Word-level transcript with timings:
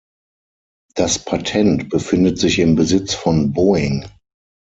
Das 0.95 1.19
Patent 1.23 1.89
befindet 1.89 2.39
sich 2.39 2.57
im 2.57 2.73
Besitz 2.75 3.13
von 3.13 3.53
Boeing. 3.53 4.09